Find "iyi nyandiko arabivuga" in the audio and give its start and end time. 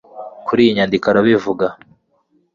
0.63-1.65